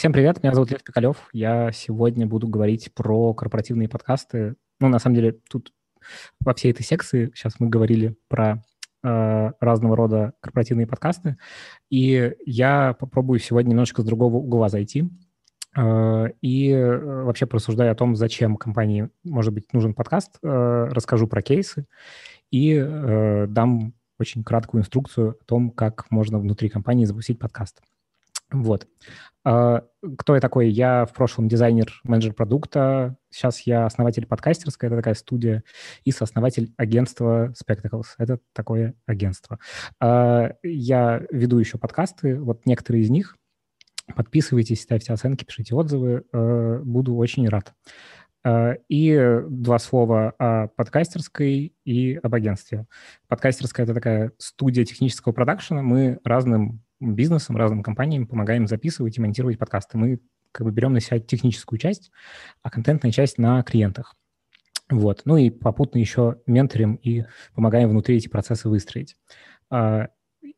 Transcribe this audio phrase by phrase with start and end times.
[0.00, 1.28] Всем привет, меня зовут Лев Пикалев.
[1.34, 4.54] Я сегодня буду говорить про корпоративные подкасты.
[4.80, 5.74] Ну, на самом деле, тут
[6.42, 8.64] во всей этой секции сейчас мы говорили про
[9.04, 11.36] э, разного рода корпоративные подкасты,
[11.90, 15.10] и я попробую сегодня немножечко с другого угла зайти
[15.76, 21.26] э, и э, вообще порассуждаю о том, зачем компании, может быть, нужен подкаст, э, расскажу
[21.26, 21.84] про кейсы
[22.50, 27.82] и э, дам очень краткую инструкцию о том, как можно внутри компании запустить подкаст.
[28.50, 28.86] Вот.
[29.44, 29.84] А,
[30.18, 30.68] кто я такой?
[30.68, 33.16] Я в прошлом дизайнер, менеджер продукта.
[33.30, 35.64] Сейчас я основатель подкастерской, это такая студия,
[36.04, 38.06] и сооснователь агентства Spectacles.
[38.18, 39.58] Это такое агентство.
[40.00, 43.36] А, я веду еще подкасты, вот некоторые из них.
[44.14, 46.24] Подписывайтесь, ставьте оценки, пишите отзывы.
[46.32, 47.72] А, буду очень рад.
[48.88, 52.86] И два слова о подкастерской и об агентстве.
[53.28, 55.82] Подкастерская— это такая студия технического продакшена.
[55.82, 59.98] Мы разным бизнесам, разным компаниям помогаем записывать и монтировать подкасты.
[59.98, 60.20] Мы
[60.52, 62.10] как бы берем на себя техническую часть,
[62.62, 64.16] а контентная часть на клиентах.
[64.90, 65.22] Вот.
[65.24, 69.16] Ну и попутно еще менторим и помогаем внутри эти процессы выстроить.
[69.70, 70.08] А,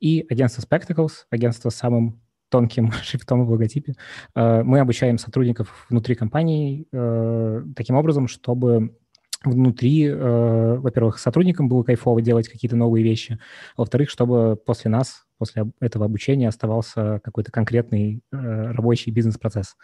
[0.01, 3.95] и агентство Spectacles, агентство с самым тонким шрифтом в логотипе,
[4.35, 8.97] а, мы обучаем сотрудников внутри компании э, таким образом, чтобы
[9.45, 13.39] внутри, э, во-первых, сотрудникам было кайфово делать какие-то новые вещи,
[13.77, 19.75] во-вторых, чтобы после нас, после этого обучения оставался какой-то конкретный э, рабочий бизнес-процесс.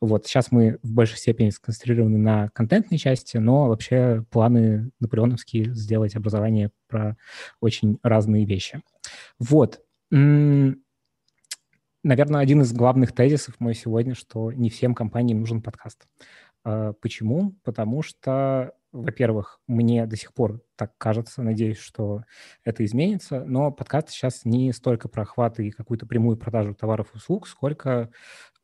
[0.00, 6.14] Вот сейчас мы в большей степени сконцентрированы на контентной части, но вообще планы наполеоновские сделать
[6.14, 7.16] образование про
[7.60, 8.80] очень разные вещи.
[9.40, 9.80] Вот.
[10.12, 10.76] Наверное,
[12.40, 16.06] один из главных тезисов мой сегодня, что не всем компаниям нужен подкаст.
[16.62, 17.56] А, почему?
[17.64, 22.22] Потому что во-первых, мне до сих пор так кажется, надеюсь, что
[22.64, 27.16] это изменится, но подкаст сейчас не столько про охват и какую-то прямую продажу товаров и
[27.16, 28.10] услуг, сколько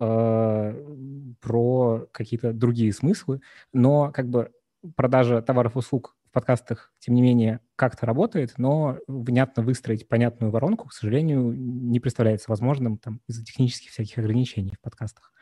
[0.01, 3.41] э, про какие-то другие смыслы.
[3.73, 4.53] Но как бы
[4.97, 10.89] продажа товаров и услуг подкастах, тем не менее, как-то работает, но внятно выстроить понятную воронку,
[10.89, 15.33] к сожалению, не представляется возможным там, из-за технических всяких ограничений в подкастах.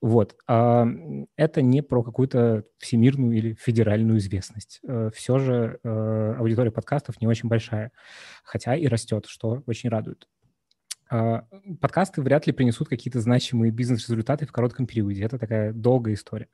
[0.00, 0.36] Вот.
[0.46, 0.86] А
[1.36, 4.80] это не про какую-то всемирную или федеральную известность.
[4.86, 7.90] Э, Все же э, аудитория подкастов не очень большая,
[8.44, 10.28] хотя и растет, что очень радует.
[11.10, 11.46] А,
[11.80, 15.22] подкасты вряд ли принесут какие-то значимые бизнес-результаты в коротком периоде.
[15.22, 16.48] Это такая долгая история.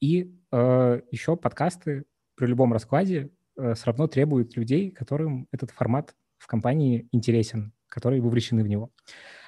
[0.00, 2.04] И э, еще подкасты
[2.34, 8.20] при любом раскладе э, все равно требуют людей, которым этот формат в компании интересен, которые
[8.20, 8.90] вовлечены в него.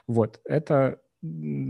[0.06, 1.00] Вот, это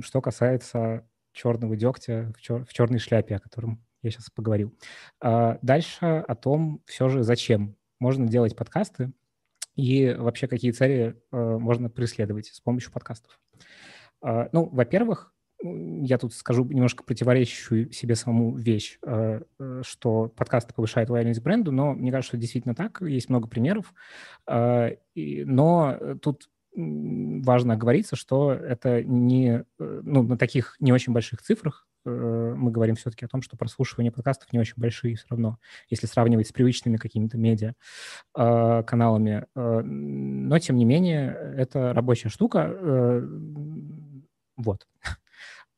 [0.03, 4.77] что касается черного дегтя в, чер- в черной шляпе, о котором я сейчас поговорил.
[5.21, 9.13] А дальше о том все же, зачем можно делать подкасты
[9.77, 13.41] и вообще какие цели э, можно преследовать с помощью подкастов.
[14.21, 15.34] А, ну, во-первых,
[15.65, 21.73] я тут скажу немножко противоречащую себе самому вещь, э, э, что подкасты повышают лояльность бренду,
[21.73, 23.95] но мне кажется, что действительно так, есть много примеров.
[24.47, 31.87] Э, но тут важно оговориться, что это не ну, на таких не очень больших цифрах,
[32.05, 35.59] мы говорим все-таки о том, что прослушивание подкастов не очень большие все равно,
[35.89, 37.75] если сравнивать с привычными какими-то медиа
[38.35, 39.47] каналами.
[39.55, 43.23] Но, тем не менее, это рабочая штука.
[44.57, 44.87] Вот.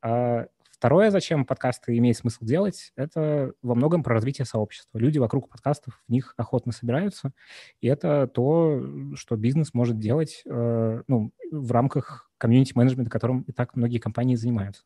[0.06, 4.98] А второе, зачем подкасты имеет смысл делать, это во многом про развитие сообщества.
[4.98, 7.32] Люди вокруг подкастов в них охотно собираются,
[7.80, 8.80] и это то,
[9.16, 14.84] что бизнес может делать э, ну, в рамках комьюнити-менеджмента, которым и так многие компании занимаются.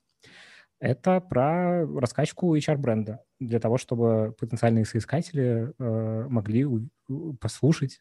[0.81, 6.67] Это про раскачку HR-бренда для того, чтобы потенциальные соискатели э, могли
[7.39, 8.01] послушать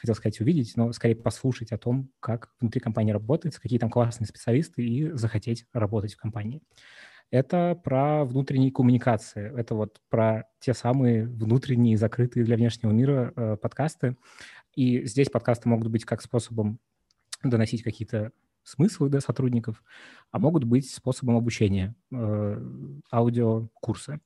[0.00, 4.26] хотел сказать увидеть, но скорее послушать о том, как внутри компании работает, какие там классные
[4.26, 6.62] специалисты, и захотеть работать в компании.
[7.30, 13.56] Это про внутренние коммуникации, это вот про те самые внутренние, закрытые для внешнего мира э,
[13.56, 14.16] подкасты.
[14.74, 16.80] И здесь подкасты могут быть как способом
[17.44, 18.32] доносить какие-то
[18.64, 19.82] смыслы до сотрудников,
[20.30, 22.62] а могут быть способом обучения, э,
[23.12, 24.20] аудиокурсы.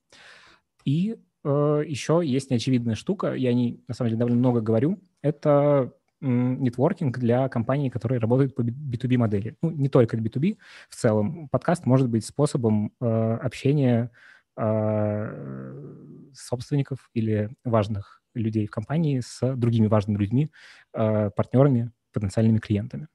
[0.85, 5.93] И еще есть неочевидная штука, я о ней, на самом деле, довольно много говорю, это
[6.21, 9.55] нетворкинг для компаний, которые работают по B2B модели.
[9.61, 10.57] Ну, не только B2B,
[10.89, 11.49] в целом.
[11.49, 14.11] Подкаст может быть способом э, общения
[14.57, 20.49] э, собственников или важных людей в компании с другими важными людьми,
[20.93, 23.07] э, партнерами, потенциальными клиентами.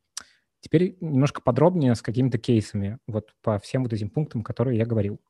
[0.61, 5.21] Теперь немножко подробнее с какими-то кейсами вот по всем вот этим пунктам, которые я говорил.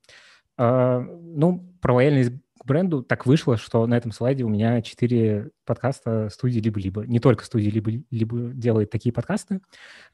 [0.60, 6.28] Ну, про лояльность к бренду так вышло, что на этом слайде у меня четыре подкаста
[6.28, 7.06] студии «Либо-либо».
[7.06, 9.62] Не только студия «Либо-либо» делает такие подкасты,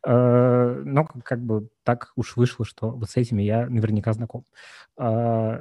[0.06, 4.44] э, но как бы так уж вышло, что вот с этими я наверняка знаком.
[4.96, 5.60] Э,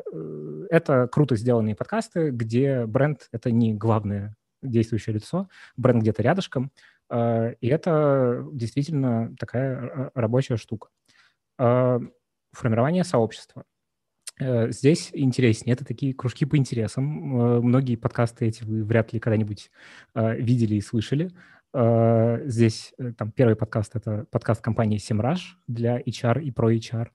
[0.69, 6.71] это круто сделанные подкасты, где бренд— это не главное действующее лицо, бренд где-то рядышком,
[7.11, 10.89] и это действительно такая рабочая штука.
[11.57, 13.63] Формирование сообщества—
[14.39, 15.73] здесь интереснее.
[15.73, 17.57] Это такие кружки по интересам.
[17.57, 19.71] Э, многие подкасты эти вы вряд ли когда-нибудь
[20.13, 21.31] э, видели и слышали.
[22.45, 27.09] Здесь там первый подкаст— это подкаст компании Semrush для HR и про HR.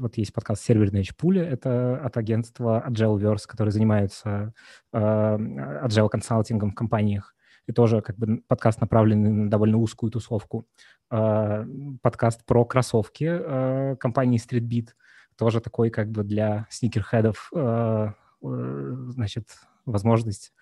[0.00, 4.54] Вот есть подкаст «Серверная пуля»— это от агентства Agileverse, который занимается
[4.92, 7.36] agile консалтингом в компаниях.
[7.68, 10.66] И тоже как бы подкаст направленный на довольно узкую тусовку.
[11.08, 14.88] Подкаст про кроссовки компании StreetBeat—
[15.36, 18.08] тоже такой как бы для сникерхедов, э,
[18.42, 19.48] э, значит,
[19.84, 20.52] возможность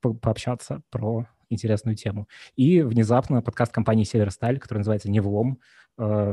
[0.00, 2.28] по пообщаться про интересную тему.
[2.56, 5.60] И внезапно подкаст компании «Северсталь», который называется «Невлом»,
[5.96, 6.32] э,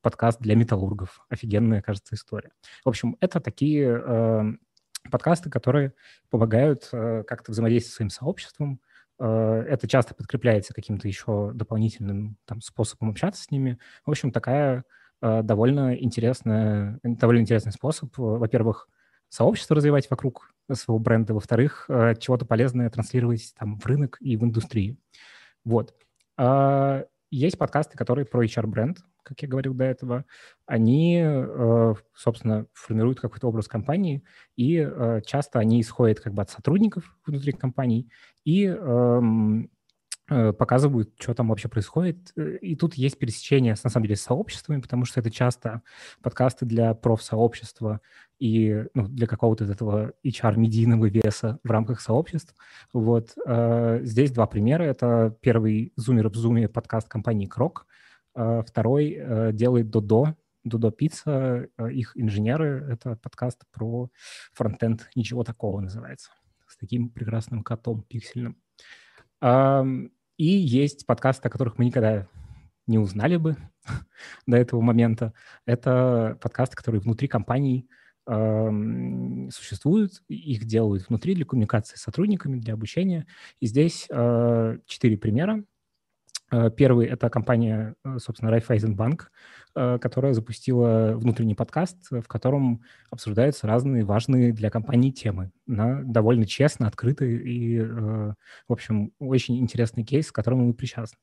[0.00, 1.24] подкаст для металлургов.
[1.28, 2.52] Офигенная, кажется, история.
[2.84, 4.58] В общем, это такие
[5.10, 5.94] подкасты, которые
[6.30, 8.80] помогают как-то взаимодействовать со своим сообществом,
[9.18, 13.78] это часто подкрепляется каким-то еще дополнительным там, способом общаться с ними.
[14.06, 14.84] В общем, такая
[15.22, 18.10] довольно, интересная, довольно интересный способ.
[18.16, 18.88] Во-первых,
[19.32, 24.44] сообщество развивать вокруг своего бренда, во-вторых, э, чего-то полезное транслировать там в рынок и в
[24.44, 24.98] индустрии.
[25.64, 25.94] Вот.
[26.36, 30.26] А, есть подкасты, которые про HR-бренд, как я говорил до этого.
[30.66, 34.22] Они, э, собственно, формируют какой-то образ компании,
[34.56, 34.86] и
[35.24, 38.10] часто они исходят как бы от сотрудников внутри компаний,
[38.44, 39.81] и эм, Э,
[40.52, 42.32] показывают, что там вообще происходит.
[42.36, 45.82] Э, и тут есть пересечение, на самом деле, с сообществами, потому что это часто
[46.22, 48.00] подкасты для профсообщества
[48.38, 52.54] и ну, для какого-то этого HR-медийного веса в рамках сообществ.
[52.92, 53.34] Вот.
[53.46, 54.82] Э, здесь два примера.
[54.82, 57.86] Это первый «Зумер в зуме» подкаст компании «Крок».
[58.34, 62.86] Второй делает «Додо», Дудо Пицца, их инженеры.
[62.90, 64.08] Это подкаст про
[64.54, 66.30] фронтенд «Ничего такого» называется.
[66.66, 68.56] С таким прекрасным котом пиксельным.
[70.36, 72.26] И есть подкасты, о которых мы никогда
[72.86, 73.56] не узнали бы
[74.46, 75.32] до этого момента.
[75.66, 77.88] Это подкасты, которые внутри компаний
[78.26, 78.70] э,
[79.50, 83.26] существуют, их делают внутри для коммуникации с сотрудниками, для обучения.
[83.60, 85.64] И здесь э, четыре примера.
[86.52, 89.22] Э, первый— это компания, э, собственно, Raiffeisenbank,
[89.74, 96.46] э, которая запустила внутренний подкаст, в котором обсуждаются разные важные для компании темы на довольно
[96.46, 98.36] честно, открыто и, в
[98.68, 101.18] общем, очень интересный кейс, к которому мы причастны.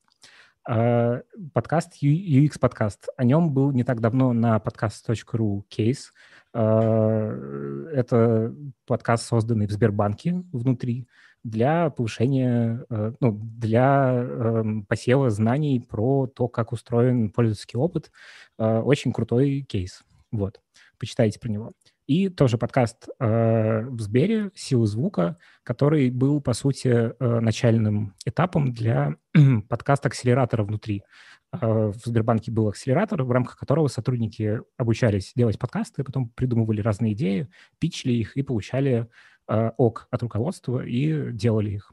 [0.64, 3.08] Подкаст, UX подкаст.
[3.16, 6.12] О нем был не так давно на podcast.ru кейс.
[6.52, 8.54] Это
[8.86, 11.08] подкаст, созданный в Сбербанке внутри,
[11.42, 18.10] для повышения, э, ну, для эм, посева знаний про то, как устроен пользовательский опыт.
[18.58, 20.02] Э, очень крутой кейс.
[20.30, 20.60] Вот,
[20.98, 21.72] почитайте про него.
[22.06, 29.14] И тоже подкаст э, в Сбере «Силы звука», который был, по сути, начальным этапом для
[29.68, 31.04] подкаст-акселератора внутри.
[31.52, 37.48] В Сбербанке был акселератор, в рамках которого сотрудники обучались делать подкасты, потом придумывали разные идеи,
[37.80, 39.08] пичли их и получали Э,
[39.76, 41.92] ок от руководства и делали их.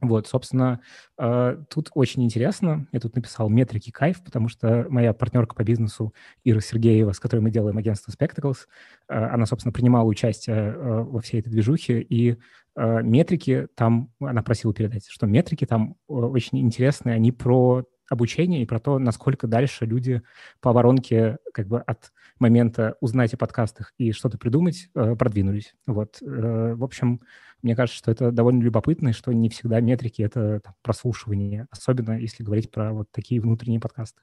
[0.00, 0.80] Вот, собственно,
[1.18, 2.86] э, тут очень интересно.
[2.90, 7.40] Я тут написал метрики кайф, потому что моя партнерка по бизнесу Ира Сергеева, с которой
[7.40, 8.60] мы делаем агентство Spectacles,
[9.08, 12.38] э, она, собственно, принимала участие во всей этой движухе, и
[12.76, 18.80] метрики там, она просила передать, что метрики там очень интересные, они про обучение и про
[18.80, 20.20] то, насколько дальше люди
[20.60, 25.74] по воронке как бы от момента узнать о подкастах и что-то придумать э, продвинулись.
[25.86, 26.18] Вот.
[26.20, 27.20] Э, в общем,
[27.62, 32.18] мне кажется, что это довольно любопытно, и что не всегда метрики— это там, прослушивание, особенно
[32.18, 34.20] если говорить про вот такие внутренние подкасты.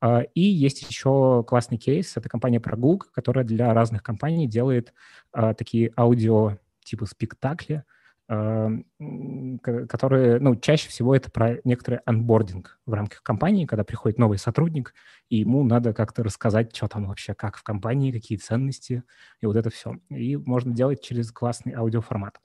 [0.00, 2.16] Э, и есть еще классный кейс.
[2.16, 4.94] Это компания Прогулка, которая для разных компаний делает
[5.34, 7.84] э, такие аудио типа спектакли,
[8.28, 14.92] которые, ну, чаще всего это про некоторый анбординг в рамках компании, когда приходит новый сотрудник,
[15.30, 19.02] и ему надо как-то рассказать, что там вообще, как в компании, какие ценности,
[19.40, 19.96] и вот это все.
[20.10, 22.38] И можно делать через классный аудиоформат.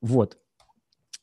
[0.00, 0.38] Вот.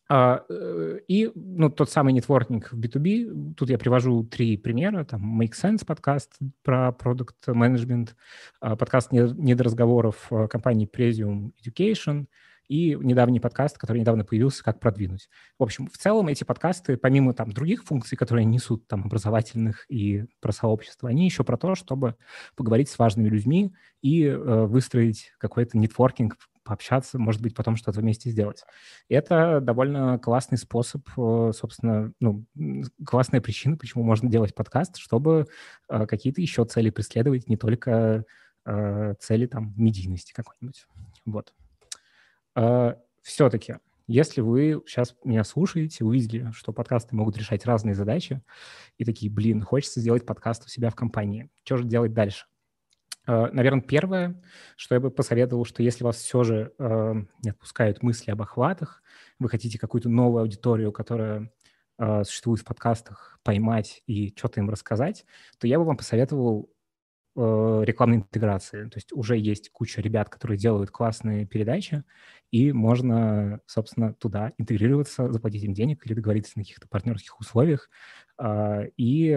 [0.10, 5.42] А, э, и ну, тот самый нетворкинг в B2B, тут я привожу три примера, там
[5.42, 8.16] Make Sense подкаст про продукт менеджмент,
[8.60, 12.28] подкаст недоразговоров компании Presium Education–
[12.74, 15.30] и недавний подкаст, который недавно появился, как продвинуть.
[15.60, 20.26] В общем, в целом эти подкасты, помимо там других функций, которые несут там образовательных и
[20.42, 22.16] про сообщество, они еще про то, чтобы
[22.56, 28.32] поговорить с важными людьми и э, выстроить какой-то нетворкинг пообщаться, может быть, потом что-то вместе
[28.32, 28.64] сделать.
[29.08, 32.44] Это довольно классный способ, э, собственно, ну,
[33.06, 35.46] классная причина, почему можно делать подкаст, чтобы
[35.90, 38.26] э, какие-то еще цели преследовать, не только
[38.66, 40.88] э, цели там медийности какой-нибудь.
[41.26, 41.54] Вот.
[42.56, 43.76] Все-таки,
[44.08, 48.42] если вы сейчас меня слушаете, увидели, что подкасты могут решать разные задачи,
[48.98, 52.46] и такие, блин, хочется сделать подкаст у себя в компании, что же делать дальше?
[53.26, 54.42] Э, Наверное, первое,
[54.76, 59.02] что я бы посоветовал, что если вас все же э, не отпускают мысли об охватах,
[59.40, 61.52] вы хотите какую-то новую аудиторию, которая
[62.24, 65.26] существует в подкастах, поймать и что-то им рассказать,
[65.60, 66.73] то я бы вам посоветовал
[67.36, 68.90] рекламной интеграции.
[68.90, 72.04] То есть уже есть куча ребят, которые делают классные передачи,
[72.52, 77.90] и можно, собственно, туда интегрироваться, заплатить им денег или договориться на каких-то партнерских условиях
[78.98, 79.32] и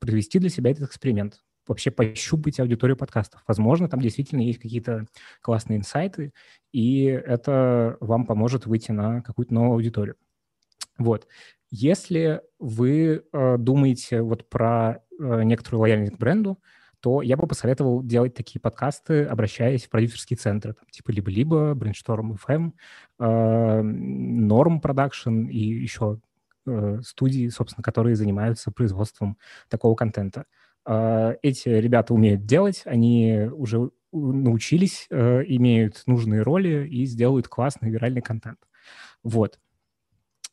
[0.00, 3.42] провести для себя этот эксперимент вообще пощупать аудиторию подкастов.
[3.46, 5.06] Возможно, там действительно есть какие-то
[5.42, 6.32] классные инсайты,
[6.72, 10.16] и это вам поможет выйти на какую-то новую аудиторию.
[10.96, 11.26] Вот.
[11.70, 16.58] Если вы э, думаете вот про э, некоторую лояльность к бренду,
[17.00, 22.36] то я бы посоветовал делать такие подкасты, обращаясь в продюсерские центры, там, типа либо-либо, Brainstorm
[22.46, 22.72] FM,
[23.18, 26.20] э, Norm Production и еще
[26.66, 29.38] э, студии, собственно, которые занимаются производством
[29.68, 30.44] такого контента.
[30.84, 37.90] А, эти ребята умеют делать, они уже научились, э, имеют нужные роли и сделают классный
[37.90, 38.58] виральный контент.
[39.22, 39.58] Вот.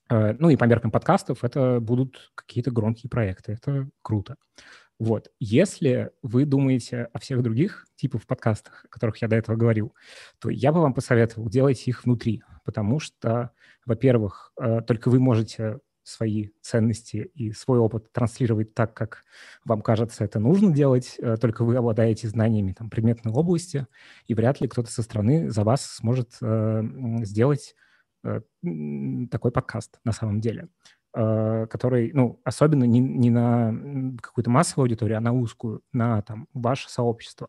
[0.10, 3.54] Э, ну и по меркам подкастов это будут какие-то громкие проекты.
[3.54, 4.36] Это круто.
[4.98, 5.30] Вот.
[5.40, 9.94] Если вы думаете о всех других типах подкастах, о которых я до этого говорил,
[10.40, 13.52] то я бы вам посоветовал делать их внутри, потому что,
[13.86, 19.24] во-первых, э, только вы можете свои ценности и свой опыт транслировать так, как
[19.66, 23.88] вам кажется это нужно делать, э, только вы обладаете знаниями там, предметной области,
[24.28, 26.84] и вряд ли кто-то со стороны за вас сможет э,
[27.24, 27.76] сделать
[28.24, 28.42] э,
[29.32, 30.70] такой подкаст на самом деле,
[31.16, 33.74] который, ну, особенно не, не на
[34.22, 37.48] какую-то массовую аудиторию, а на узкую, на там, ваше сообщество.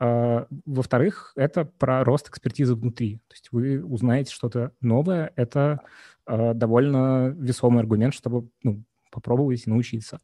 [0.00, 3.18] Uh, во-вторых, это про рост экспертизы внутри.
[3.28, 5.32] То есть вы узнаете что-то новое.
[5.36, 5.82] Это
[6.26, 10.20] Э, довольно весомый аргумент, чтобы ну, попробовать научиться.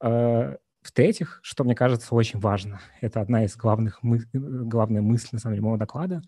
[0.00, 4.20] Э, в-третьих, что мне кажется очень важно, это одна из главных мы...
[4.32, 6.22] главная мысль, на самом деле, моего доклада,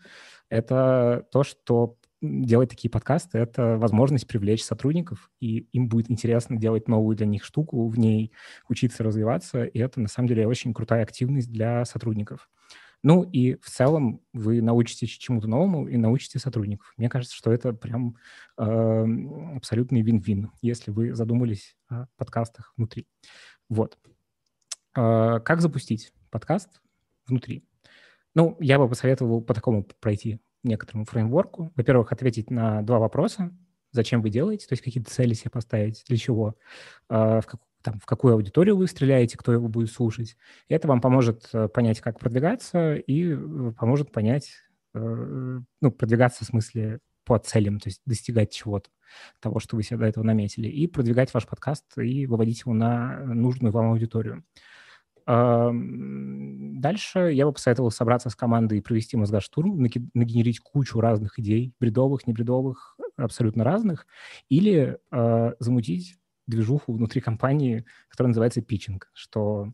[0.48, 6.88] это то, что делать такие подкасты— это возможность привлечь сотрудников, и им будет интересно делать
[6.88, 8.32] новую для них штуку, в ней
[8.68, 12.48] учиться развиваться, и это, на самом деле, очень крутая активность для сотрудников.
[13.02, 16.94] Ну и в целом вы научитесь чему-то новому и научите сотрудников.
[16.96, 18.16] Мне кажется, что это прям
[18.56, 19.06] э,
[19.56, 23.06] абсолютный вин-вин, если вы задумались о подкастах внутри.
[23.68, 23.98] Вот.
[24.96, 26.80] Э, как запустить подкаст
[27.26, 27.68] внутри?
[28.34, 31.72] Ну, я бы посоветовал по такому пройти некоторому фреймворку.
[31.76, 33.52] Во-первых, ответить на два вопроса.
[33.92, 36.56] Зачем вы делаете, то есть какие-то цели себе поставить, для чего,
[37.08, 40.36] э, в, как, там, в какую аудиторию вы стреляете, кто его будет слушать.
[40.68, 44.50] И это вам поможет э, понять, как продвигаться, и э, поможет понять,
[44.94, 48.90] э, ну, продвигаться в смысле по целям, то есть достигать чего-то,
[49.40, 53.20] того, что вы себе до этого наметили, и продвигать ваш подкаст и выводить его на
[53.20, 54.44] нужную вам аудиторию.
[55.26, 62.26] Дальше я бы посоветовал собраться с командой и провести мозгоштурм, нагенерить кучу разных идей, бредовых,
[62.26, 64.06] небредовых, абсолютно разных,
[64.48, 66.16] или э, замутить
[66.46, 69.72] движуху внутри компании, которая называется питчинг, что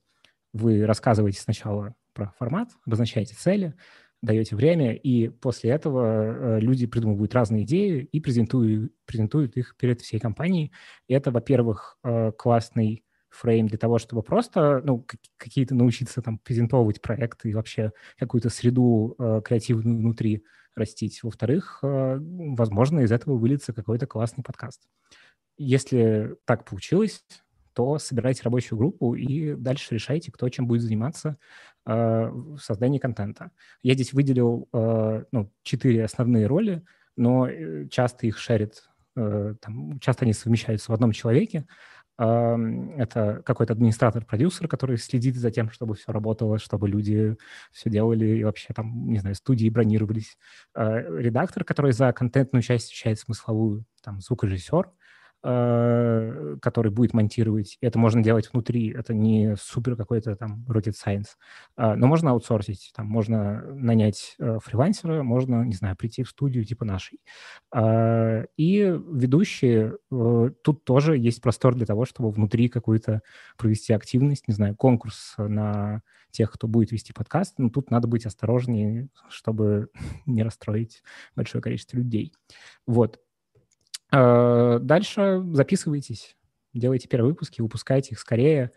[0.53, 3.75] вы рассказываете сначала про формат, обозначаете цели,
[4.23, 10.01] даете время, и после этого э, люди придумывают разные идеи и презентуют, презентуют их перед
[10.01, 10.73] всей компанией.
[11.09, 15.07] И это, во-первых, э, классный фрейм для того, чтобы просто ну,
[15.37, 20.45] какие-то научиться там презентовывать проекты и вообще какую-то среду э, креативную внутри
[20.77, 21.23] растить.
[21.23, 24.81] Во-вторых, возможно, из этого выльется какой-то классный подкаст.
[25.59, 27.25] Если так получилось,
[27.75, 31.37] то собирайте рабочую группу и дальше решайте, кто чем будет заниматься
[31.87, 33.53] э, в создании контента.
[33.83, 36.83] Я здесь выделил э, ну, четыре основные роли,
[37.17, 41.67] но э, часто их шерит, э, там, часто они совмещаются в одном человеке.
[42.23, 47.37] Это какой-то администратор-продюсер, который следит за тем, чтобы все работало, чтобы люди
[47.73, 50.37] все делали и вообще там, не знаю, студии бронировались.
[50.75, 54.91] Э, редактор, который за контентную часть отвечает смысловую, там, звукорежиссер,
[55.43, 57.79] который будет монтировать.
[57.81, 61.37] Это можно делать внутри, это не супер какой-то там rocket science.
[61.77, 66.65] Э, но можно аутсорсить, там можно нанять э, фрилансера, можно, не знаю, прийти в студию
[66.65, 67.21] типа нашей.
[67.75, 73.23] Э, и ведущие, э, тут тоже есть простор для того, чтобы внутри какую-то
[73.57, 78.27] провести активность, не знаю, конкурс на тех, кто будет вести подкаст, но тут надо быть
[78.27, 79.89] осторожнее, чтобы
[80.27, 81.03] не расстроить
[81.35, 82.33] большое количество людей.
[82.87, 83.21] Вот.
[84.11, 86.37] А, дальше записывайтесь,
[86.73, 88.73] делайте первые выпуски, выпускайте их скорее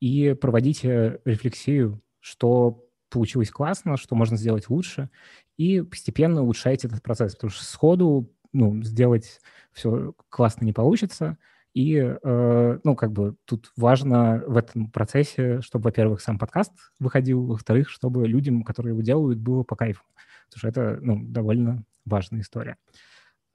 [0.00, 5.10] и проводите рефлексию, что получилось классно, что можно сделать лучше,
[5.56, 9.40] и постепенно улучшайте этот процесс, потому что сходу ну, сделать
[9.72, 11.38] все классно не получится–
[11.76, 17.44] и, э, ну, как бы тут важно в этом процессе, чтобы, во-первых, сам подкаст выходил,
[17.44, 20.02] во-вторых, чтобы людям, которые его делают, было по кайфу.
[20.48, 22.78] Потому что это, ну, довольно важная история.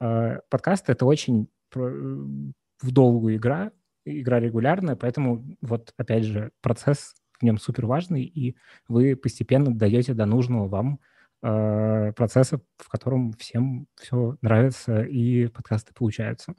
[0.02, 3.70] Э, подкаст— это очень в долгую игра,
[4.04, 8.56] игра регулярная, поэтому вот, опять же, процесс в нем супер важный, и
[8.88, 10.98] вы постепенно даете до нужного вам
[11.42, 16.54] э, процесса, в котором всем все нравится и подкасты получаются.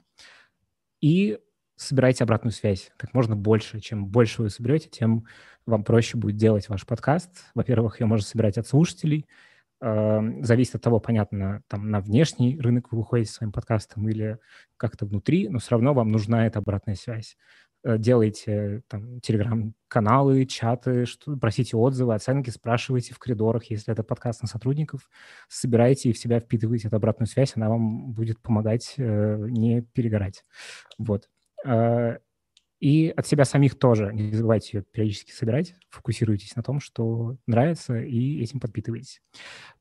[1.00, 1.38] И
[1.76, 3.80] собирайте обратную связь как можно больше.
[3.80, 5.26] Чем больше вы соберете, тем
[5.66, 7.44] вам проще будет делать ваш подкаст.
[7.54, 9.26] Во-первых, ее можно собирать от слушателей.
[9.80, 14.38] Эм, зависит от того, понятно, там на внешний рынок вы выходите своим подкастом или
[14.76, 17.36] как-то внутри, но все равно вам нужна эта обратная связь.
[17.84, 24.42] Э, делайте там телеграм-каналы, чаты, что, просите отзывы, оценки, спрашивайте в коридорах, если это подкаст
[24.42, 25.10] на сотрудников,
[25.48, 30.44] собирайте и в себя впитывайте эту обратную связь, она вам будет помогать э, не перегорать.
[30.98, 31.28] Вот.
[31.66, 32.18] Э,
[32.84, 37.98] и от себя самих тоже не забывайте ее периодически собирать, фокусируйтесь на том, что нравится,
[37.98, 39.22] и этим подпитывайтесь.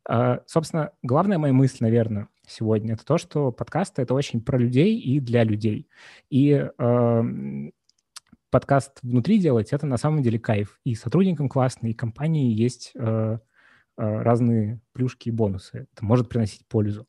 [0.10, 4.98] Э, собственно, главная моя мысль, наверное, сегодня, это то, что подкасты— это очень про людей
[4.98, 5.90] и для людей.
[6.30, 7.24] И э,
[8.50, 10.80] подкаст внутри делать— это на самом деле кайф.
[10.86, 13.38] И сотрудникам классно, и компании есть э, э,
[13.98, 15.88] разные плюшки и бонусы.
[15.94, 17.06] Это может приносить пользу.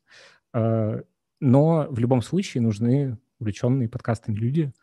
[0.53, 1.03] Э,
[1.39, 4.73] но в любом случае нужны увлеченные подкастами люди,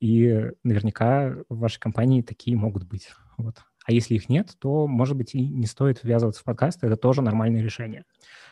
[0.00, 3.10] и наверняка в вашей компании такие могут быть.
[3.36, 3.56] Вот.
[3.84, 7.22] А если их нет, то, может быть, и не стоит ввязываться в подкасты, это тоже
[7.22, 8.04] нормальное решение.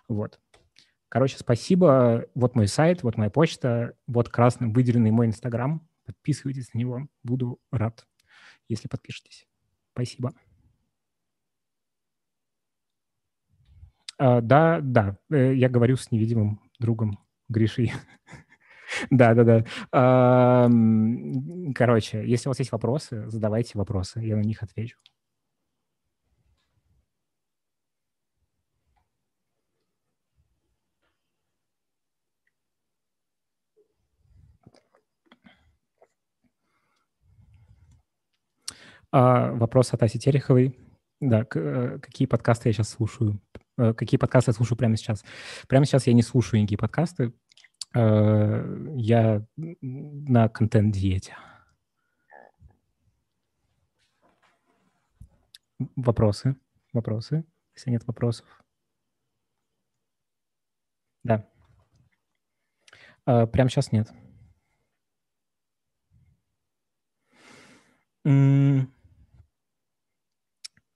[0.09, 0.41] Вот.
[1.09, 2.27] Короче, спасибо.
[2.35, 5.87] Вот мой сайт, вот моя почта, вот красным выделенный мой Инстаграм.
[6.05, 7.09] Подписывайтесь на него.
[7.23, 8.07] Буду рад,
[8.69, 9.47] если подпишетесь.
[9.93, 10.33] Спасибо.
[14.19, 17.19] А, да, да, э, я говорю с невидимым другом
[17.49, 17.93] Гришей.
[19.11, 19.65] Да, да, да.
[21.75, 24.97] Короче, если у вас есть вопросы, задавайте вопросы, я на них отвечу.
[39.13, 40.77] А, вопрос от Аси Тереховой.
[41.21, 43.41] Да, э, какие подкасты я сейчас слушаю?
[43.79, 45.25] Э, какие подкасты я слушаю прямо сейчас?
[45.69, 47.33] Прямо сейчас я не слушаю никакие подкасты,
[47.95, 51.37] я на контент-диете.
[55.97, 56.57] Вопросы?
[56.93, 57.45] Вопросы?
[57.75, 58.47] Если нет вопросов.
[61.23, 61.47] Да.
[63.27, 64.11] А, прямо сейчас нет.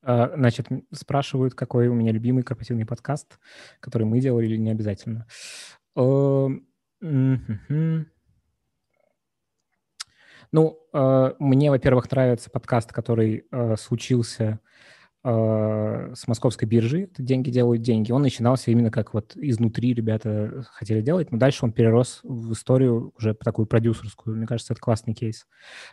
[0.02, 3.38] А, значит, спрашивают, какой у меня любимый корпоративный подкаст,
[3.80, 5.26] который мы делали или не обязательно.
[10.52, 14.58] Ну, э, мне, во-первых, нравится подкаст, который э, случился
[15.24, 17.08] э, с московской биржи.
[17.18, 18.12] Деньги делают деньги.
[18.12, 23.12] Он начинался именно как вот изнутри ребята хотели делать, но дальше он перерос в историю
[23.16, 24.36] уже такую продюсерскую.
[24.36, 25.46] Мне кажется, это классный кейс.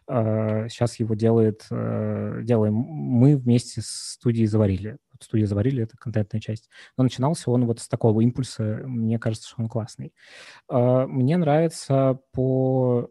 [0.07, 6.39] Э, сейчас его делает, э, делаем мы вместе с студией «Заварили» студии заварили, это контентная
[6.39, 6.69] часть.
[6.95, 10.13] Но начинался он вот с такого импульса, мне кажется, что он классный.
[10.69, 13.09] Мне нравится по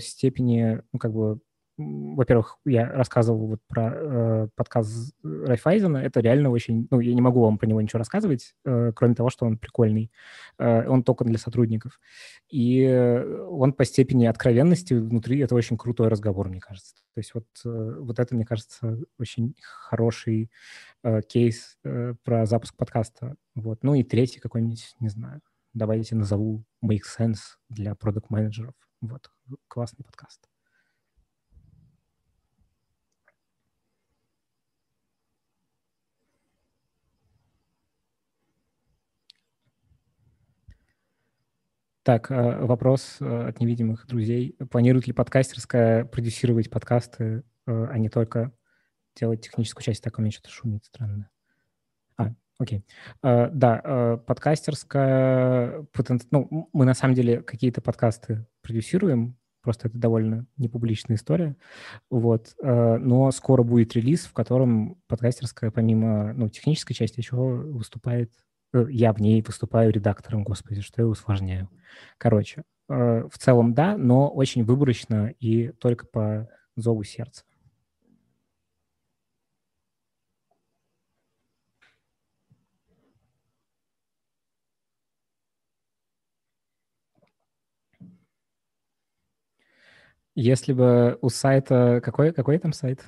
[0.00, 1.40] степени, ну, как бы,
[1.76, 7.40] во-первых, я рассказывал вот про э, подкаст Райфайзена, это реально очень, ну, я не могу
[7.40, 10.10] вам про него ничего рассказывать, э, кроме того, что он прикольный,
[10.58, 12.00] э, он только для сотрудников.
[12.50, 12.86] И
[13.48, 16.94] он по степени откровенности внутри, это очень крутой разговор, мне кажется.
[17.14, 20.50] То есть вот, э, вот это, мне кажется, очень хороший
[21.02, 23.36] э, кейс э, про запуск подкаста.
[23.54, 23.82] Вот.
[23.82, 25.40] Ну и третий какой-нибудь, не знаю,
[25.74, 28.74] давайте назову Make Sense для продукт-менеджеров.
[29.00, 29.30] Вот,
[29.68, 30.51] классный подкаст.
[42.04, 44.56] Так, э, вопрос э, от невидимых друзей.
[44.70, 48.52] Планирует ли подкастерская продюсировать подкасты, э, а не только
[49.14, 50.02] делать техническую часть?
[50.02, 51.30] Так, у меня что-то шумит странно.
[52.16, 52.84] А, окей.
[53.22, 55.86] Да, подкастерская...
[56.32, 61.56] Ну, мы на самом деле какие-то подкасты продюсируем, просто это довольно непубличная история.
[62.10, 62.54] Вот.
[62.60, 68.32] Но скоро будет релиз, в котором подкастерская, помимо ну, технической части, еще выступает
[68.88, 71.68] я в ней выступаю редактором, господи, что я усложняю.
[72.18, 77.44] Короче, э, в целом да, но очень выборочно и только по зову сердца.
[90.34, 92.00] Если бы у сайта...
[92.02, 93.04] Какой, какой там сайт?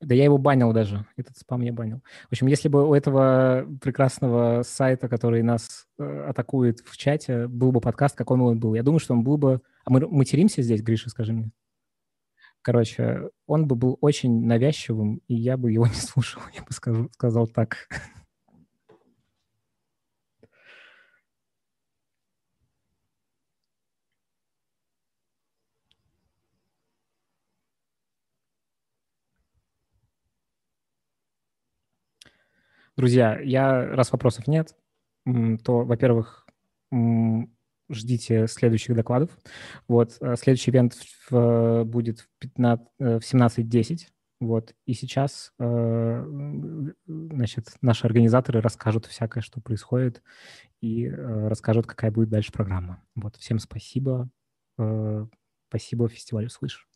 [0.00, 2.02] Да я его банил даже, этот спам я банил.
[2.24, 7.72] В общем, если бы у этого прекрасного сайта, который нас э, атакует в чате, был
[7.72, 9.62] бы подкаст, какой он был, я думаю, что он был бы...
[9.86, 11.50] А мы материмся здесь, Гриша, скажи мне?
[12.60, 17.08] Короче, он бы был очень навязчивым, и я бы его не слушал, я бы сказал,
[17.12, 17.88] сказал так.
[32.96, 34.74] Друзья, я, раз вопросов нет,
[35.24, 36.46] то, во-первых,
[37.90, 39.30] ждите следующих докладов.
[39.88, 40.94] Вот, э, следующий ивент
[41.30, 44.08] в, будет в, 15, э, в 17.10.
[44.38, 46.24] Вот, и сейчас, э,
[47.06, 50.22] значит, наши организаторы расскажут всякое, что происходит,
[50.82, 53.02] и расскажут, какая будет дальше программа.
[53.14, 54.28] Вот, всем спасибо.
[55.68, 56.86] Спасибо фестивалю «Слышь».